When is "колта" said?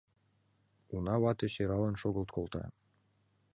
2.35-2.63